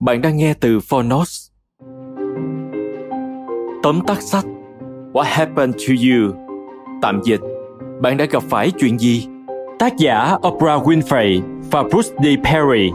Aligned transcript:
Bạn 0.00 0.22
đang 0.22 0.36
nghe 0.36 0.54
từ 0.54 0.80
Phonos. 0.80 1.50
Tóm 3.82 4.00
tắt 4.06 4.22
sách 4.22 4.44
What 5.12 5.22
happened 5.22 5.76
to 5.76 5.94
you? 5.94 6.34
Tạm 7.02 7.20
dịch 7.24 7.40
Bạn 8.02 8.16
đã 8.16 8.24
gặp 8.24 8.42
phải 8.42 8.72
chuyện 8.78 8.98
gì? 8.98 9.26
Tác 9.78 9.92
giả 9.98 10.34
Oprah 10.48 10.82
Winfrey 10.82 11.42
và 11.70 11.82
Bruce 11.82 12.14
D. 12.22 12.26
Perry 12.44 12.90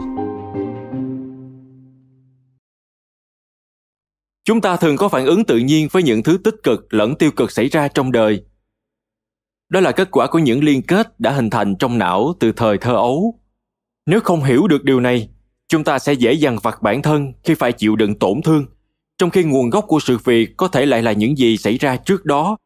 Chúng 4.44 4.60
ta 4.60 4.76
thường 4.76 4.96
có 4.96 5.08
phản 5.08 5.26
ứng 5.26 5.44
tự 5.44 5.58
nhiên 5.58 5.88
với 5.92 6.02
những 6.02 6.22
thứ 6.22 6.38
tích 6.44 6.56
cực 6.62 6.94
lẫn 6.94 7.14
tiêu 7.14 7.30
cực 7.36 7.50
xảy 7.50 7.68
ra 7.68 7.88
trong 7.88 8.12
đời. 8.12 8.44
Đó 9.68 9.80
là 9.80 9.92
kết 9.92 10.10
quả 10.10 10.26
của 10.26 10.38
những 10.38 10.64
liên 10.64 10.82
kết 10.82 11.20
đã 11.20 11.30
hình 11.30 11.50
thành 11.50 11.76
trong 11.78 11.98
não 11.98 12.34
từ 12.40 12.52
thời 12.52 12.78
thơ 12.78 12.92
ấu. 12.92 13.40
Nếu 14.06 14.20
không 14.20 14.44
hiểu 14.44 14.66
được 14.66 14.84
điều 14.84 15.00
này, 15.00 15.28
chúng 15.68 15.84
ta 15.84 15.98
sẽ 15.98 16.12
dễ 16.12 16.32
dàng 16.32 16.58
vặt 16.62 16.82
bản 16.82 17.02
thân 17.02 17.32
khi 17.44 17.54
phải 17.54 17.72
chịu 17.72 17.96
đựng 17.96 18.18
tổn 18.18 18.42
thương, 18.42 18.66
trong 19.18 19.30
khi 19.30 19.44
nguồn 19.44 19.70
gốc 19.70 19.84
của 19.88 20.00
sự 20.00 20.18
việc 20.24 20.56
có 20.56 20.68
thể 20.68 20.86
lại 20.86 21.02
là 21.02 21.12
những 21.12 21.38
gì 21.38 21.56
xảy 21.56 21.78
ra 21.78 21.96
trước 21.96 22.24
đó. 22.24 22.56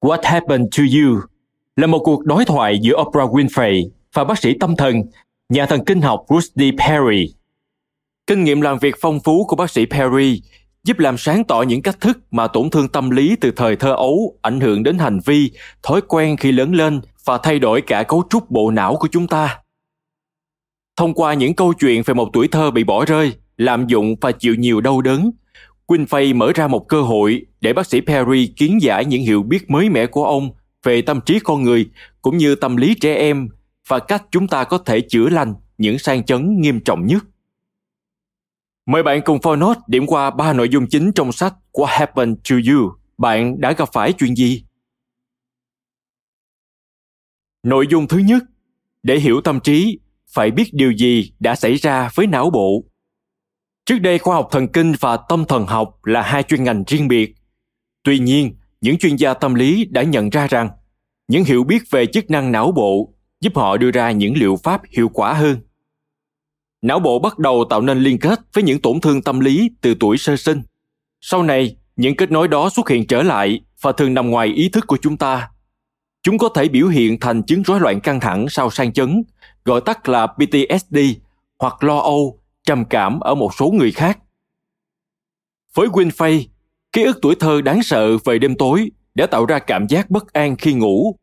What 0.00 0.18
happened 0.22 0.68
to 0.78 0.82
you? 0.82 1.20
Là 1.76 1.86
một 1.86 1.98
cuộc 2.04 2.24
đối 2.24 2.44
thoại 2.44 2.78
giữa 2.82 2.96
oprah 3.00 3.30
winfrey 3.30 3.88
và 4.12 4.24
bác 4.24 4.38
sĩ 4.38 4.54
tâm 4.60 4.76
thần, 4.76 5.02
nhà 5.48 5.66
thần 5.66 5.84
kinh 5.84 6.02
học 6.02 6.26
Rusty 6.28 6.70
perry. 6.78 7.34
Kinh 8.26 8.44
nghiệm 8.44 8.60
làm 8.60 8.78
việc 8.78 8.94
phong 9.00 9.20
phú 9.20 9.44
của 9.48 9.56
bác 9.56 9.70
sĩ 9.70 9.86
perry 9.86 10.42
giúp 10.86 10.98
làm 10.98 11.18
sáng 11.18 11.44
tỏ 11.44 11.62
những 11.62 11.82
cách 11.82 12.00
thức 12.00 12.18
mà 12.30 12.46
tổn 12.46 12.70
thương 12.70 12.88
tâm 12.88 13.10
lý 13.10 13.36
từ 13.40 13.50
thời 13.56 13.76
thơ 13.76 13.92
ấu 13.92 14.38
ảnh 14.42 14.60
hưởng 14.60 14.82
đến 14.82 14.98
hành 14.98 15.18
vi, 15.24 15.50
thói 15.82 16.00
quen 16.00 16.36
khi 16.36 16.52
lớn 16.52 16.72
lên 16.74 17.00
và 17.24 17.38
thay 17.38 17.58
đổi 17.58 17.80
cả 17.80 18.02
cấu 18.02 18.24
trúc 18.30 18.50
bộ 18.50 18.70
não 18.70 18.96
của 18.96 19.08
chúng 19.12 19.26
ta. 19.26 19.58
Thông 20.96 21.14
qua 21.14 21.34
những 21.34 21.54
câu 21.54 21.72
chuyện 21.72 22.02
về 22.06 22.14
một 22.14 22.30
tuổi 22.32 22.48
thơ 22.48 22.70
bị 22.70 22.84
bỏ 22.84 23.04
rơi, 23.04 23.32
lạm 23.56 23.86
dụng 23.86 24.16
và 24.20 24.32
chịu 24.32 24.54
nhiều 24.54 24.80
đau 24.80 25.00
đớn, 25.00 25.30
Quinn 25.86 26.04
Fay 26.04 26.36
mở 26.36 26.52
ra 26.54 26.68
một 26.68 26.88
cơ 26.88 27.02
hội 27.02 27.46
để 27.60 27.72
bác 27.72 27.86
sĩ 27.86 28.00
Perry 28.00 28.46
kiến 28.46 28.78
giải 28.82 29.04
những 29.04 29.22
hiểu 29.22 29.42
biết 29.42 29.70
mới 29.70 29.90
mẻ 29.90 30.06
của 30.06 30.24
ông 30.24 30.50
về 30.82 31.02
tâm 31.02 31.20
trí 31.20 31.38
con 31.38 31.62
người 31.62 31.90
cũng 32.22 32.36
như 32.36 32.54
tâm 32.54 32.76
lý 32.76 32.94
trẻ 32.94 33.14
em 33.14 33.48
và 33.88 33.98
cách 33.98 34.24
chúng 34.30 34.48
ta 34.48 34.64
có 34.64 34.78
thể 34.78 35.00
chữa 35.00 35.28
lành 35.28 35.54
những 35.78 35.98
sang 35.98 36.24
chấn 36.24 36.60
nghiêm 36.60 36.80
trọng 36.80 37.06
nhất. 37.06 37.24
Mời 38.86 39.02
bạn 39.02 39.20
cùng 39.24 39.38
ForNot 39.38 39.74
điểm 39.86 40.06
qua 40.06 40.30
ba 40.30 40.52
nội 40.52 40.68
dung 40.68 40.86
chính 40.86 41.12
trong 41.12 41.32
sách 41.32 41.54
What 41.72 41.84
Happened 41.84 42.38
to 42.50 42.56
You? 42.56 42.92
Bạn 43.18 43.60
đã 43.60 43.72
gặp 43.72 43.88
phải 43.92 44.12
chuyện 44.12 44.36
gì? 44.36 44.64
Nội 47.62 47.86
dung 47.90 48.08
thứ 48.08 48.18
nhất, 48.18 48.42
để 49.02 49.18
hiểu 49.18 49.40
tâm 49.40 49.60
trí, 49.60 49.98
phải 50.36 50.50
biết 50.50 50.70
điều 50.72 50.92
gì 50.92 51.32
đã 51.40 51.54
xảy 51.54 51.74
ra 51.74 52.10
với 52.14 52.26
não 52.26 52.50
bộ. 52.50 52.84
Trước 53.86 53.98
đây, 53.98 54.18
khoa 54.18 54.34
học 54.34 54.48
thần 54.50 54.68
kinh 54.68 54.92
và 55.00 55.16
tâm 55.16 55.44
thần 55.44 55.66
học 55.66 56.04
là 56.04 56.22
hai 56.22 56.42
chuyên 56.42 56.64
ngành 56.64 56.84
riêng 56.86 57.08
biệt. 57.08 57.34
Tuy 58.02 58.18
nhiên, 58.18 58.56
những 58.80 58.98
chuyên 58.98 59.16
gia 59.16 59.34
tâm 59.34 59.54
lý 59.54 59.84
đã 59.84 60.02
nhận 60.02 60.30
ra 60.30 60.46
rằng 60.46 60.68
những 61.28 61.44
hiểu 61.44 61.64
biết 61.64 61.82
về 61.90 62.06
chức 62.06 62.30
năng 62.30 62.52
não 62.52 62.72
bộ 62.72 63.14
giúp 63.40 63.56
họ 63.56 63.76
đưa 63.76 63.90
ra 63.90 64.10
những 64.10 64.34
liệu 64.36 64.56
pháp 64.56 64.80
hiệu 64.96 65.08
quả 65.08 65.32
hơn. 65.32 65.60
Não 66.82 66.98
bộ 67.00 67.18
bắt 67.18 67.38
đầu 67.38 67.64
tạo 67.70 67.80
nên 67.80 67.98
liên 67.98 68.18
kết 68.18 68.40
với 68.52 68.64
những 68.64 68.80
tổn 68.80 69.00
thương 69.00 69.22
tâm 69.22 69.40
lý 69.40 69.70
từ 69.80 69.94
tuổi 70.00 70.18
sơ 70.18 70.36
sinh. 70.36 70.62
Sau 71.20 71.42
này, 71.42 71.76
những 71.96 72.16
kết 72.16 72.30
nối 72.30 72.48
đó 72.48 72.70
xuất 72.70 72.88
hiện 72.88 73.06
trở 73.06 73.22
lại 73.22 73.60
và 73.80 73.92
thường 73.92 74.14
nằm 74.14 74.30
ngoài 74.30 74.48
ý 74.48 74.68
thức 74.68 74.84
của 74.86 74.98
chúng 75.02 75.16
ta. 75.16 75.48
Chúng 76.22 76.38
có 76.38 76.48
thể 76.54 76.68
biểu 76.68 76.88
hiện 76.88 77.20
thành 77.20 77.42
chứng 77.42 77.62
rối 77.62 77.80
loạn 77.80 78.00
căng 78.00 78.20
thẳng 78.20 78.46
sau 78.48 78.70
sang 78.70 78.92
chấn 78.92 79.22
gọi 79.66 79.80
tắt 79.80 80.08
là 80.08 80.26
PTSD 80.26 80.98
hoặc 81.58 81.84
lo 81.84 81.98
âu, 81.98 82.40
trầm 82.64 82.84
cảm 82.84 83.20
ở 83.20 83.34
một 83.34 83.54
số 83.54 83.70
người 83.70 83.92
khác. 83.92 84.18
Với 85.74 85.88
Winfrey, 85.88 86.44
ký 86.92 87.04
ức 87.04 87.18
tuổi 87.22 87.34
thơ 87.40 87.60
đáng 87.60 87.82
sợ 87.82 88.16
về 88.24 88.38
đêm 88.38 88.54
tối 88.56 88.90
đã 89.14 89.26
tạo 89.26 89.46
ra 89.46 89.58
cảm 89.58 89.86
giác 89.88 90.10
bất 90.10 90.32
an 90.32 90.56
khi 90.56 90.74
ngủ. 90.74 91.16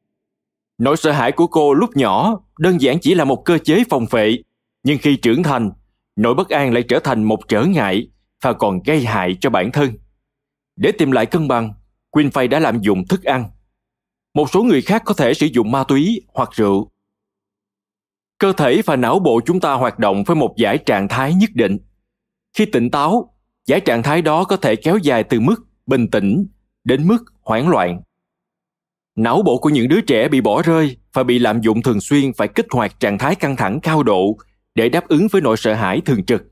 Nỗi 0.77 0.97
sợ 0.97 1.11
hãi 1.11 1.31
của 1.31 1.47
cô 1.47 1.73
lúc 1.73 1.89
nhỏ 1.95 2.39
đơn 2.59 2.81
giản 2.81 2.99
chỉ 2.99 3.15
là 3.15 3.23
một 3.23 3.45
cơ 3.45 3.57
chế 3.57 3.83
phòng 3.89 4.05
vệ, 4.09 4.37
nhưng 4.83 4.97
khi 4.97 5.15
trưởng 5.15 5.43
thành, 5.43 5.71
nỗi 6.15 6.35
bất 6.35 6.49
an 6.49 6.73
lại 6.73 6.83
trở 6.83 6.99
thành 6.99 7.23
một 7.23 7.39
trở 7.47 7.65
ngại 7.65 8.07
và 8.41 8.53
còn 8.53 8.79
gây 8.85 9.05
hại 9.05 9.37
cho 9.41 9.49
bản 9.49 9.71
thân. 9.71 9.93
Để 10.75 10.91
tìm 10.91 11.11
lại 11.11 11.25
cân 11.25 11.47
bằng, 11.47 11.73
Winfrey 12.11 12.49
đã 12.49 12.59
lạm 12.59 12.81
dụng 12.81 13.07
thức 13.07 13.23
ăn. 13.23 13.45
Một 14.33 14.49
số 14.49 14.63
người 14.63 14.81
khác 14.81 15.01
có 15.05 15.13
thể 15.13 15.33
sử 15.33 15.45
dụng 15.45 15.71
ma 15.71 15.83
túy 15.83 16.21
hoặc 16.33 16.49
rượu 16.51 16.92
cơ 18.43 18.53
thể 18.53 18.81
và 18.85 18.95
não 18.95 19.19
bộ 19.19 19.41
chúng 19.45 19.59
ta 19.59 19.73
hoạt 19.73 19.99
động 19.99 20.23
với 20.23 20.35
một 20.35 20.53
giải 20.57 20.77
trạng 20.77 21.07
thái 21.07 21.33
nhất 21.33 21.49
định. 21.53 21.77
Khi 22.57 22.65
tỉnh 22.65 22.91
táo, 22.91 23.33
giải 23.67 23.79
trạng 23.79 24.03
thái 24.03 24.21
đó 24.21 24.43
có 24.43 24.57
thể 24.57 24.75
kéo 24.75 24.97
dài 24.97 25.23
từ 25.23 25.39
mức 25.39 25.55
bình 25.85 26.07
tĩnh 26.11 26.47
đến 26.83 27.07
mức 27.07 27.17
hoảng 27.41 27.69
loạn. 27.69 28.01
Não 29.15 29.41
bộ 29.45 29.57
của 29.57 29.69
những 29.69 29.87
đứa 29.87 30.01
trẻ 30.01 30.27
bị 30.27 30.41
bỏ 30.41 30.61
rơi 30.61 30.97
và 31.13 31.23
bị 31.23 31.39
lạm 31.39 31.61
dụng 31.61 31.81
thường 31.81 32.01
xuyên 32.01 32.33
phải 32.33 32.47
kích 32.47 32.65
hoạt 32.71 32.99
trạng 32.99 33.17
thái 33.17 33.35
căng 33.35 33.55
thẳng 33.55 33.79
cao 33.79 34.03
độ 34.03 34.37
để 34.75 34.89
đáp 34.89 35.07
ứng 35.07 35.27
với 35.31 35.41
nỗi 35.41 35.57
sợ 35.57 35.73
hãi 35.73 36.01
thường 36.05 36.25
trực. 36.25 36.43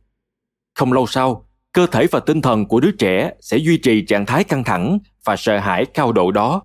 Không 0.75 0.93
lâu 0.93 1.07
sau, 1.07 1.47
cơ 1.71 1.87
thể 1.87 2.07
và 2.11 2.19
tinh 2.19 2.41
thần 2.41 2.65
của 2.65 2.79
đứa 2.79 2.91
trẻ 2.91 3.31
sẽ 3.39 3.57
duy 3.57 3.77
trì 3.77 4.05
trạng 4.05 4.25
thái 4.25 4.43
căng 4.43 4.63
thẳng 4.63 4.99
và 5.25 5.35
sợ 5.35 5.57
hãi 5.57 5.85
cao 5.85 6.11
độ 6.11 6.31
đó. 6.31 6.63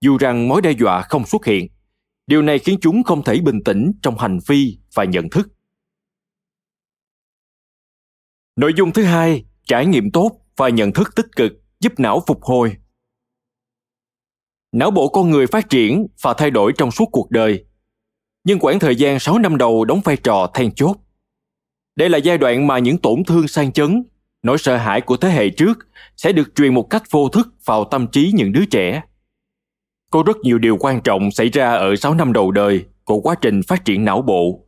Dù 0.00 0.16
rằng 0.18 0.48
mối 0.48 0.62
đe 0.62 0.70
dọa 0.70 1.02
không 1.02 1.24
xuất 1.24 1.44
hiện 1.44 1.66
điều 2.28 2.42
này 2.42 2.58
khiến 2.58 2.78
chúng 2.80 3.02
không 3.02 3.24
thể 3.24 3.40
bình 3.40 3.60
tĩnh 3.64 3.92
trong 4.02 4.18
hành 4.18 4.38
vi 4.46 4.78
và 4.94 5.04
nhận 5.04 5.30
thức 5.30 5.48
nội 8.56 8.72
dung 8.76 8.92
thứ 8.92 9.02
hai 9.02 9.44
trải 9.64 9.86
nghiệm 9.86 10.10
tốt 10.10 10.40
và 10.56 10.68
nhận 10.68 10.92
thức 10.92 11.14
tích 11.16 11.26
cực 11.36 11.52
giúp 11.80 11.92
não 11.98 12.22
phục 12.26 12.42
hồi 12.42 12.76
não 14.72 14.90
bộ 14.90 15.08
con 15.08 15.30
người 15.30 15.46
phát 15.46 15.70
triển 15.70 16.06
và 16.22 16.34
thay 16.34 16.50
đổi 16.50 16.72
trong 16.78 16.90
suốt 16.90 17.08
cuộc 17.12 17.30
đời 17.30 17.64
nhưng 18.48 18.58
quãng 18.58 18.78
thời 18.78 18.96
gian 18.96 19.18
6 19.18 19.38
năm 19.38 19.58
đầu 19.58 19.84
đóng 19.84 20.00
vai 20.04 20.16
trò 20.16 20.50
then 20.54 20.74
chốt. 20.74 20.96
Đây 21.96 22.08
là 22.08 22.18
giai 22.18 22.38
đoạn 22.38 22.66
mà 22.66 22.78
những 22.78 22.98
tổn 22.98 23.24
thương 23.24 23.48
sang 23.48 23.72
chấn, 23.72 24.02
nỗi 24.42 24.58
sợ 24.58 24.76
hãi 24.76 25.00
của 25.00 25.16
thế 25.16 25.30
hệ 25.30 25.50
trước 25.50 25.78
sẽ 26.16 26.32
được 26.32 26.54
truyền 26.54 26.74
một 26.74 26.90
cách 26.90 27.02
vô 27.10 27.28
thức 27.28 27.48
vào 27.64 27.84
tâm 27.84 28.06
trí 28.06 28.32
những 28.34 28.52
đứa 28.52 28.64
trẻ. 28.70 29.02
Có 30.10 30.22
rất 30.26 30.36
nhiều 30.42 30.58
điều 30.58 30.76
quan 30.80 31.00
trọng 31.00 31.30
xảy 31.30 31.48
ra 31.48 31.74
ở 31.74 31.96
6 31.96 32.14
năm 32.14 32.32
đầu 32.32 32.50
đời 32.50 32.84
của 33.04 33.20
quá 33.20 33.34
trình 33.40 33.60
phát 33.68 33.84
triển 33.84 34.04
não 34.04 34.22
bộ. 34.22 34.66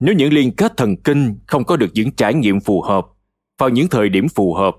Nếu 0.00 0.14
những 0.14 0.32
liên 0.32 0.56
kết 0.56 0.76
thần 0.76 0.96
kinh 0.96 1.38
không 1.46 1.64
có 1.64 1.76
được 1.76 1.90
những 1.94 2.12
trải 2.12 2.34
nghiệm 2.34 2.60
phù 2.60 2.82
hợp 2.82 3.06
vào 3.58 3.68
những 3.68 3.88
thời 3.88 4.08
điểm 4.08 4.28
phù 4.28 4.54
hợp, 4.54 4.76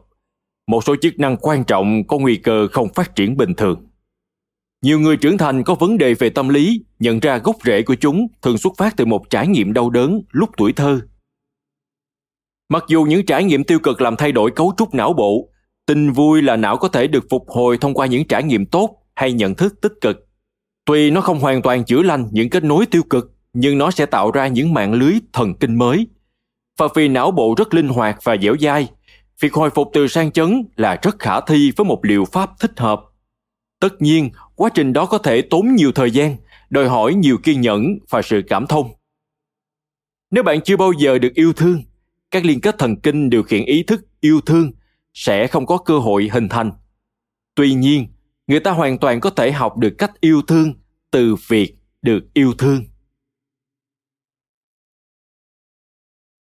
một 0.68 0.84
số 0.84 0.96
chức 1.02 1.20
năng 1.20 1.38
quan 1.38 1.64
trọng 1.64 2.08
có 2.08 2.18
nguy 2.18 2.36
cơ 2.36 2.68
không 2.72 2.88
phát 2.94 3.16
triển 3.16 3.38
bình 3.38 3.54
thường. 3.54 3.88
Nhiều 4.82 5.00
người 5.00 5.18
trưởng 5.18 5.38
thành 5.38 5.64
có 5.64 5.76
vấn 5.76 5.98
đề 5.98 6.14
về 6.14 6.30
tâm 6.30 6.50
lý 6.50 6.84
nhận 7.00 7.20
ra 7.20 7.38
gốc 7.38 7.56
rễ 7.66 7.82
của 7.82 7.96
chúng 7.96 8.28
thường 8.42 8.58
xuất 8.58 8.74
phát 8.78 8.98
từ 8.98 9.06
một 9.06 9.30
trải 9.30 9.48
nghiệm 9.48 9.74
đau 9.74 9.90
đớn 9.90 10.22
lúc 10.32 10.50
tuổi 10.58 10.74
thơ. 10.74 11.02
Mặc 12.70 12.84
dù 12.88 13.04
những 13.04 13.26
trải 13.26 13.44
nghiệm 13.44 13.64
tiêu 13.64 13.80
cực 13.80 14.02
làm 14.02 14.16
thay 14.16 14.32
đổi 14.32 14.52
cấu 14.52 14.74
trúc 14.78 14.94
não 14.94 15.14
bộ, 15.14 15.50
tin 15.86 16.12
vui 16.12 16.42
là 16.42 16.56
não 16.56 16.78
có 16.78 16.88
thể 16.88 17.08
được 17.08 17.26
phục 17.30 17.50
hồi 17.50 17.78
thông 17.78 17.94
qua 17.94 18.06
những 18.06 18.28
trải 18.28 18.44
nghiệm 18.44 18.66
tốt 18.66 19.05
hay 19.16 19.34
nhận 19.34 19.56
thức 19.56 19.82
tích 19.82 19.94
cực. 20.02 20.28
Tuy 20.86 21.12
nó 21.12 21.22
không 21.22 21.40
hoàn 21.40 21.62
toàn 21.62 21.86
chữa 21.86 22.02
lành 22.02 22.28
những 22.32 22.50
kết 22.50 22.64
nối 22.64 22.86
tiêu 22.86 23.04
cực, 23.04 23.32
nhưng 23.54 23.78
nó 23.78 23.92
sẽ 23.92 24.06
tạo 24.06 24.32
ra 24.32 24.48
những 24.48 24.74
mạng 24.74 24.94
lưới 24.94 25.14
thần 25.34 25.54
kinh 25.56 25.76
mới. 25.76 26.08
Và 26.78 26.88
vì 26.96 27.08
não 27.08 27.32
bộ 27.32 27.56
rất 27.58 27.74
linh 27.74 27.88
hoạt 27.90 28.18
và 28.24 28.38
dẻo 28.42 28.56
dai, 28.60 28.88
việc 29.40 29.54
hồi 29.54 29.70
phục 29.70 29.90
từ 29.94 30.08
sang 30.08 30.32
chấn 30.32 30.64
là 30.76 31.00
rất 31.02 31.20
khả 31.20 31.42
thi 31.42 31.72
với 31.76 31.86
một 31.86 32.06
liệu 32.06 32.26
pháp 32.26 32.50
thích 32.60 32.80
hợp. 32.80 33.02
Tất 33.80 34.02
nhiên, 34.02 34.30
quá 34.56 34.70
trình 34.74 34.94
đó 34.94 35.06
có 35.06 35.18
thể 35.18 35.42
tốn 35.42 35.76
nhiều 35.76 35.92
thời 35.92 36.12
gian, 36.12 36.36
đòi 36.70 36.88
hỏi 36.90 37.14
nhiều 37.14 37.38
kiên 37.44 37.62
nhẫn 37.62 37.98
và 38.10 38.22
sự 38.22 38.42
cảm 38.48 38.68
thông. 38.68 38.92
Nếu 40.32 40.44
bạn 40.44 40.62
chưa 40.62 40.78
bao 40.78 40.92
giờ 40.92 41.18
được 41.18 41.34
yêu 41.34 41.54
thương, 41.54 41.84
các 42.32 42.46
liên 42.46 42.62
kết 42.62 42.76
thần 42.78 43.02
kinh 43.02 43.30
điều 43.30 43.44
khiển 43.44 43.66
ý 43.66 43.84
thức 43.84 44.06
yêu 44.22 44.42
thương 44.42 44.72
sẽ 45.14 45.48
không 45.48 45.66
có 45.66 45.78
cơ 45.78 46.00
hội 46.00 46.30
hình 46.32 46.50
thành. 46.50 46.72
Tuy 47.56 47.74
nhiên, 47.74 48.08
người 48.48 48.60
ta 48.60 48.72
hoàn 48.72 49.00
toàn 49.00 49.20
có 49.20 49.30
thể 49.30 49.52
học 49.52 49.78
được 49.78 49.96
cách 49.98 50.22
yêu 50.22 50.42
thương 50.48 50.74
từ 51.12 51.36
việc 51.48 51.76
được 52.02 52.20
yêu 52.34 52.54
thương. 52.58 52.84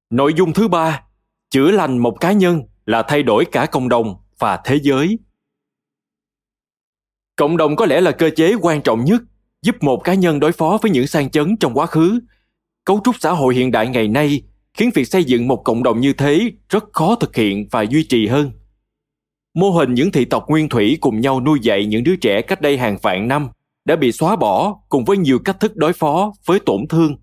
Nội 0.09 0.33
dung 0.37 0.53
thứ 0.53 0.67
ba, 0.67 1.03
chữa 1.49 1.71
lành 1.71 1.97
một 1.97 2.17
cá 2.19 2.31
nhân 2.31 2.61
là 2.85 3.03
thay 3.07 3.23
đổi 3.23 3.45
cả 3.45 3.65
cộng 3.65 3.89
đồng 3.89 4.15
và 4.39 4.59
thế 4.65 4.79
giới. 4.83 5.19
Cộng 7.35 7.57
đồng 7.57 7.75
có 7.75 7.85
lẽ 7.85 8.01
là 8.01 8.11
cơ 8.11 8.29
chế 8.35 8.55
quan 8.61 8.81
trọng 8.81 9.05
nhất 9.05 9.21
giúp 9.61 9.75
một 9.81 10.01
cá 10.03 10.13
nhân 10.13 10.39
đối 10.39 10.51
phó 10.51 10.77
với 10.81 10.91
những 10.91 11.07
sang 11.07 11.29
chấn 11.29 11.57
trong 11.57 11.73
quá 11.73 11.85
khứ. 11.85 12.19
Cấu 12.85 13.01
trúc 13.03 13.15
xã 13.19 13.31
hội 13.31 13.55
hiện 13.55 13.71
đại 13.71 13.87
ngày 13.87 14.07
nay 14.07 14.41
khiến 14.73 14.89
việc 14.93 15.05
xây 15.05 15.23
dựng 15.23 15.47
một 15.47 15.61
cộng 15.65 15.83
đồng 15.83 15.99
như 15.99 16.13
thế 16.13 16.51
rất 16.69 16.83
khó 16.93 17.15
thực 17.15 17.35
hiện 17.35 17.67
và 17.71 17.81
duy 17.81 18.03
trì 18.03 18.27
hơn. 18.27 18.51
Mô 19.55 19.69
hình 19.69 19.93
những 19.93 20.11
thị 20.11 20.25
tộc 20.25 20.45
nguyên 20.47 20.69
thủy 20.69 20.97
cùng 21.01 21.21
nhau 21.21 21.41
nuôi 21.41 21.59
dạy 21.61 21.85
những 21.85 22.03
đứa 22.03 22.15
trẻ 22.15 22.41
cách 22.41 22.61
đây 22.61 22.77
hàng 22.77 22.97
vạn 23.01 23.27
năm 23.27 23.49
đã 23.85 23.95
bị 23.95 24.11
xóa 24.11 24.35
bỏ 24.35 24.79
cùng 24.89 25.05
với 25.05 25.17
nhiều 25.17 25.39
cách 25.39 25.59
thức 25.59 25.75
đối 25.75 25.93
phó 25.93 26.33
với 26.45 26.59
tổn 26.59 26.87
thương. 26.89 27.15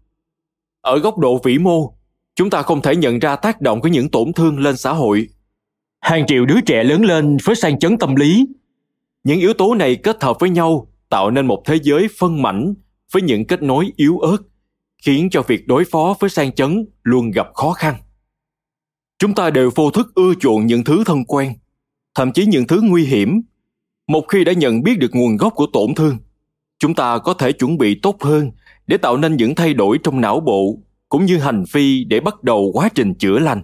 Ở 0.81 0.99
góc 0.99 1.19
độ 1.19 1.41
vĩ 1.45 1.59
mô, 1.59 1.95
chúng 2.35 2.51
ta 2.51 2.63
không 2.63 2.83
thể 2.83 2.97
nhận 2.97 3.19
ra 3.19 3.37
tác 3.37 3.61
động 3.61 3.81
của 3.81 3.89
những 3.89 4.11
tổn 4.11 4.33
thương 4.33 4.59
lên 4.59 4.77
xã 4.77 4.93
hội. 4.93 5.29
Hàng 6.01 6.27
triệu 6.27 6.47
đứa 6.47 6.61
trẻ 6.61 6.85
lớn 6.85 7.05
lên 7.05 7.37
với 7.45 7.57
sang 7.57 7.79
chấn 7.79 7.99
tâm 7.99 8.17
lý. 8.17 8.47
Những 9.25 9.41
yếu 9.41 9.55
tố 9.55 9.75
này 9.75 9.97
kết 9.97 10.23
hợp 10.23 10.37
với 10.41 10.51
nhau 10.51 10.89
tạo 11.09 11.31
nên 11.31 11.47
một 11.47 11.63
thế 11.67 11.79
giới 11.83 12.09
phân 12.19 12.43
mảnh 12.43 12.75
với 13.13 13.23
những 13.23 13.47
kết 13.47 13.63
nối 13.63 13.93
yếu 13.97 14.19
ớt, 14.19 14.39
khiến 15.03 15.31
cho 15.31 15.43
việc 15.43 15.67
đối 15.67 15.85
phó 15.85 16.15
với 16.21 16.31
sang 16.31 16.53
chấn 16.53 16.87
luôn 17.03 17.31
gặp 17.31 17.47
khó 17.55 17.73
khăn. 17.73 17.95
Chúng 19.19 19.35
ta 19.35 19.51
đều 19.51 19.71
vô 19.75 19.91
thức 19.91 20.15
ưa 20.15 20.35
chuộng 20.41 20.67
những 20.67 20.85
thứ 20.85 21.05
thân 21.07 21.25
quen, 21.25 21.53
thậm 22.15 22.33
chí 22.33 22.47
những 22.47 22.67
thứ 22.67 22.81
nguy 22.85 23.05
hiểm. 23.05 23.43
Một 24.09 24.25
khi 24.29 24.45
đã 24.45 24.53
nhận 24.53 24.83
biết 24.83 24.99
được 24.99 25.15
nguồn 25.15 25.37
gốc 25.37 25.53
của 25.57 25.67
tổn 25.73 25.95
thương, 25.95 26.17
chúng 26.79 26.95
ta 26.95 27.19
có 27.19 27.35
thể 27.35 27.53
chuẩn 27.53 27.79
bị 27.79 27.95
tốt 28.03 28.23
hơn 28.23 28.51
để 28.87 28.97
tạo 28.97 29.17
nên 29.17 29.37
những 29.37 29.55
thay 29.55 29.75
đổi 29.75 29.99
trong 30.03 30.21
não 30.21 30.41
bộ 30.41 30.79
cũng 31.09 31.25
như 31.25 31.39
hành 31.39 31.65
vi 31.73 32.05
để 32.05 32.21
bắt 32.21 32.43
đầu 32.43 32.71
quá 32.75 32.89
trình 32.95 33.15
chữa 33.15 33.39
lành. 33.39 33.63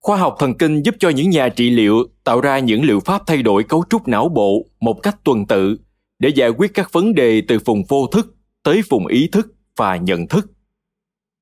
Khoa 0.00 0.16
học 0.16 0.36
thần 0.38 0.58
kinh 0.58 0.82
giúp 0.82 0.94
cho 0.98 1.08
những 1.08 1.30
nhà 1.30 1.48
trị 1.48 1.70
liệu 1.70 2.04
tạo 2.24 2.40
ra 2.40 2.58
những 2.58 2.84
liệu 2.84 3.00
pháp 3.00 3.22
thay 3.26 3.42
đổi 3.42 3.64
cấu 3.64 3.84
trúc 3.90 4.08
não 4.08 4.28
bộ 4.28 4.66
một 4.80 5.02
cách 5.02 5.16
tuần 5.24 5.46
tự 5.46 5.78
để 6.18 6.28
giải 6.28 6.50
quyết 6.50 6.74
các 6.74 6.92
vấn 6.92 7.14
đề 7.14 7.42
từ 7.48 7.58
vùng 7.64 7.84
vô 7.88 8.06
thức 8.06 8.34
tới 8.62 8.82
vùng 8.90 9.06
ý 9.06 9.28
thức 9.32 9.54
và 9.76 9.96
nhận 9.96 10.28
thức. 10.28 10.46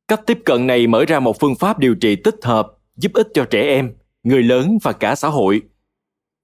Cách 0.09 0.21
tiếp 0.27 0.39
cận 0.45 0.67
này 0.67 0.87
mở 0.87 1.05
ra 1.05 1.21
một 1.21 1.41
phương 1.41 1.55
pháp 1.55 1.79
điều 1.79 1.95
trị 1.95 2.17
tích 2.17 2.37
hợp 2.43 2.69
giúp 2.97 3.13
ích 3.15 3.29
cho 3.35 3.45
trẻ 3.45 3.63
em, 3.63 3.93
người 4.23 4.43
lớn 4.43 4.79
và 4.83 4.93
cả 4.93 5.15
xã 5.15 5.29
hội. 5.29 5.63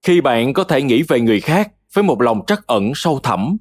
Khi 0.05 0.21
bạn 0.21 0.53
có 0.53 0.63
thể 0.63 0.81
nghĩ 0.81 1.03
về 1.03 1.19
người 1.19 1.39
khác 1.41 1.71
với 1.93 2.03
một 2.03 2.21
lòng 2.21 2.45
trắc 2.47 2.67
ẩn 2.67 2.91
sâu 2.95 3.19
thẳm, 3.23 3.57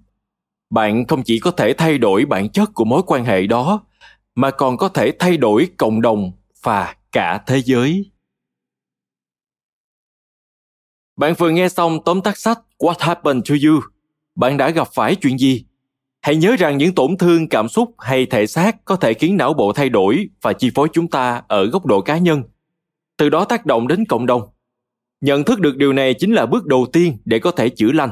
bạn 0.70 1.06
không 1.06 1.22
chỉ 1.22 1.38
có 1.38 1.50
thể 1.50 1.72
thay 1.72 1.98
đổi 1.98 2.24
bản 2.24 2.48
chất 2.48 2.70
của 2.74 2.84
mối 2.84 3.02
quan 3.06 3.24
hệ 3.24 3.46
đó 3.46 3.84
mà 4.34 4.50
còn 4.50 4.76
có 4.76 4.88
thể 4.88 5.12
thay 5.18 5.36
đổi 5.36 5.68
cộng 5.76 6.00
đồng 6.00 6.32
và 6.62 6.96
cả 7.12 7.42
thế 7.46 7.62
giới. 7.62 8.10
Bạn 11.16 11.34
vừa 11.38 11.50
nghe 11.50 11.68
xong 11.68 11.98
tóm 12.04 12.20
tắt 12.20 12.38
sách 12.38 12.58
What 12.78 12.94
Happened 12.98 13.48
to 13.48 13.54
You? 13.66 13.80
Bạn 14.34 14.56
đã 14.56 14.70
gặp 14.70 14.88
phải 14.94 15.14
chuyện 15.14 15.38
gì? 15.38 15.64
Hãy 16.20 16.36
nhớ 16.36 16.56
rằng 16.58 16.78
những 16.78 16.94
tổn 16.94 17.16
thương 17.18 17.48
cảm 17.48 17.68
xúc 17.68 17.94
hay 17.98 18.26
thể 18.26 18.46
xác 18.46 18.84
có 18.84 18.96
thể 18.96 19.14
khiến 19.14 19.36
não 19.36 19.54
bộ 19.54 19.72
thay 19.72 19.88
đổi 19.88 20.28
và 20.42 20.52
chi 20.52 20.70
phối 20.74 20.88
chúng 20.92 21.08
ta 21.08 21.42
ở 21.48 21.66
góc 21.66 21.86
độ 21.86 22.00
cá 22.00 22.18
nhân, 22.18 22.42
từ 23.16 23.28
đó 23.28 23.44
tác 23.44 23.66
động 23.66 23.88
đến 23.88 24.04
cộng 24.04 24.26
đồng. 24.26 24.53
Nhận 25.24 25.44
thức 25.44 25.60
được 25.60 25.76
điều 25.76 25.92
này 25.92 26.14
chính 26.14 26.32
là 26.32 26.46
bước 26.46 26.66
đầu 26.66 26.86
tiên 26.92 27.16
để 27.24 27.38
có 27.38 27.50
thể 27.50 27.68
chữa 27.68 27.92
lành, 27.92 28.10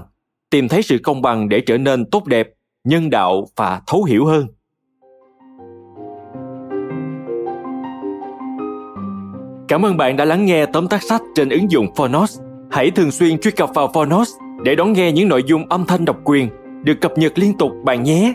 tìm 0.50 0.69
thấy 0.69 0.82
sự 0.82 0.99
công 1.03 1.23
bằng 1.23 1.49
để 1.49 1.61
trở 1.61 1.79
nên 1.79 2.11
tốt 2.11 2.26
đẹp, 2.26 2.49
nhân 2.85 3.11
đạo 3.11 3.47
và 3.56 3.81
thấu 3.87 4.05
hiểu 4.05 4.26
hơn. 4.26 4.47
Cảm 9.69 9.85
ơn 9.85 9.97
bạn 9.97 10.17
đã 10.17 10.25
lắng 10.25 10.44
nghe 10.44 10.67
tóm 10.67 10.88
tắt 10.88 11.03
sách 11.03 11.23
trên 11.35 11.49
ứng 11.49 11.70
dụng 11.70 11.94
Phonos. 11.97 12.41
Hãy 12.70 12.91
thường 12.91 13.11
xuyên 13.11 13.38
truy 13.38 13.50
cập 13.50 13.70
vào 13.75 13.91
Phonos 13.94 14.31
để 14.64 14.75
đón 14.75 14.93
nghe 14.93 15.12
những 15.12 15.29
nội 15.29 15.43
dung 15.47 15.69
âm 15.69 15.85
thanh 15.87 16.05
độc 16.05 16.17
quyền 16.25 16.49
được 16.85 17.00
cập 17.00 17.19
nhật 17.19 17.38
liên 17.38 17.59
tục 17.59 17.73
bạn 17.85 18.03
nhé. 18.03 18.35